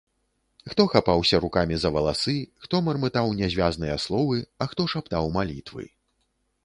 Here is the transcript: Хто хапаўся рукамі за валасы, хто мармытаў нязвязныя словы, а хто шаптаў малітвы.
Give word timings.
Хто 0.69 0.83
хапаўся 0.93 1.41
рукамі 1.43 1.77
за 1.81 1.91
валасы, 1.97 2.35
хто 2.67 2.75
мармытаў 2.87 3.29
нязвязныя 3.43 4.01
словы, 4.07 4.37
а 4.65 4.69
хто 4.73 4.81
шаптаў 4.95 5.23
малітвы. 5.37 5.85